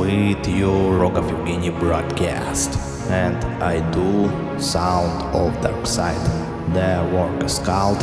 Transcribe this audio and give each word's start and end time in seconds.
with 0.00 0.48
your 0.48 0.98
Rogov 0.98 1.28
Evgeny 1.28 1.78
broadcast. 1.78 2.78
And 3.10 3.36
I 3.62 3.80
do 3.90 4.30
Sound 4.58 5.12
of 5.36 5.52
Dark 5.60 5.86
Side. 5.86 6.24
The 6.72 7.04
work 7.14 7.44
is 7.44 7.58
called 7.58 8.00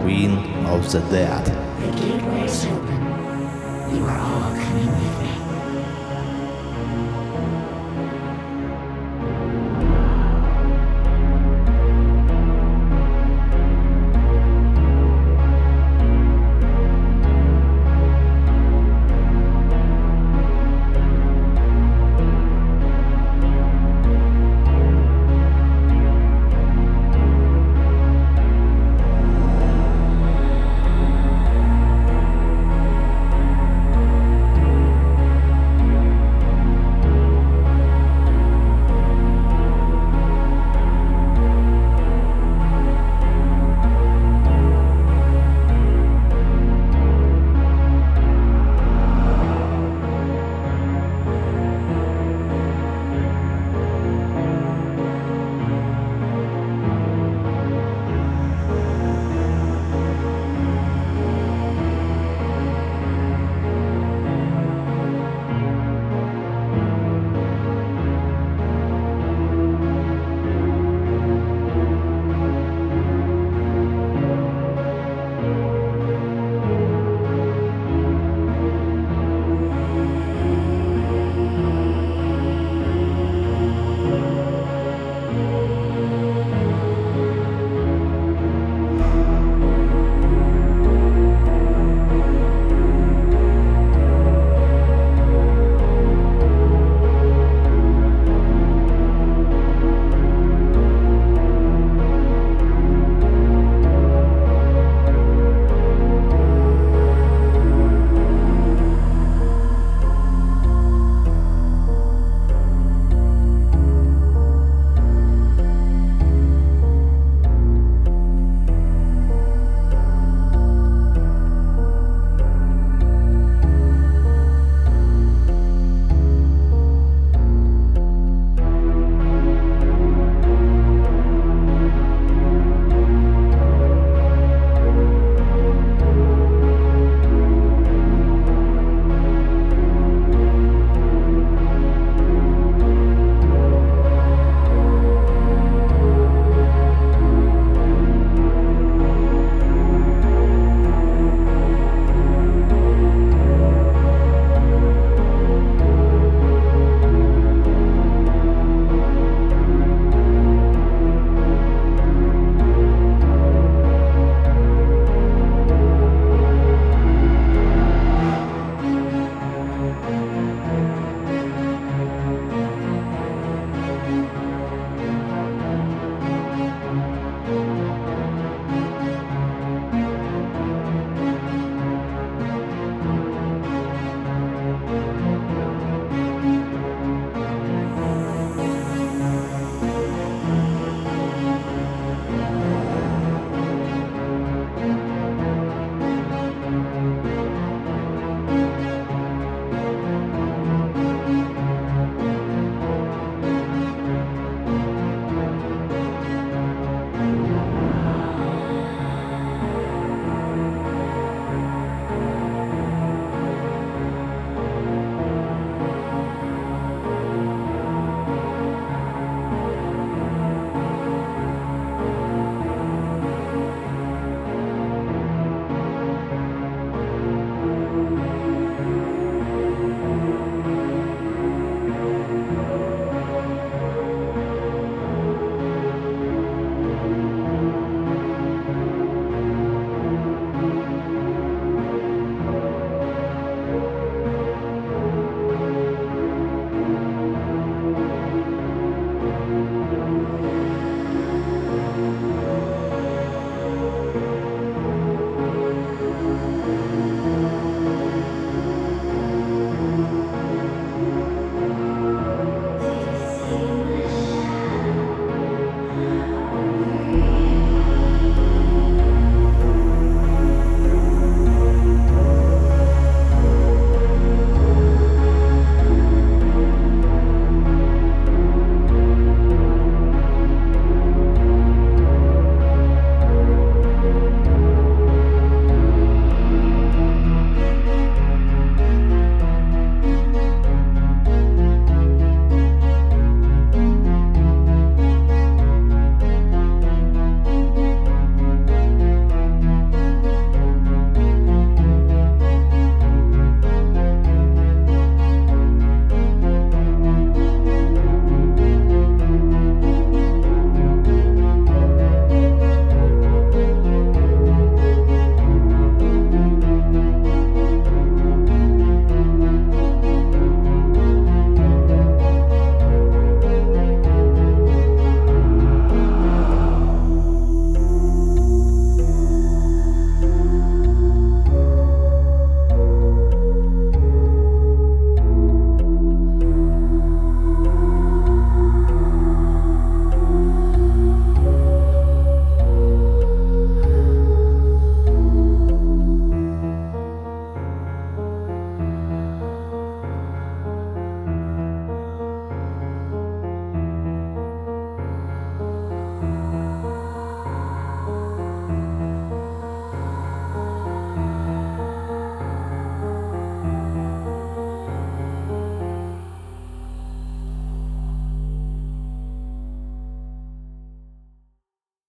Queen 0.00 0.32
of 0.64 0.90
the 0.90 1.00
Dead. 1.10 1.44
The 1.44 2.00
gateway 2.00 2.44
is 2.44 2.64
open. 2.64 3.02
You 3.94 4.04
are 4.06 4.18
all 4.18 4.50
coming 4.64 4.86
with 4.86 5.20
me. 5.20 5.45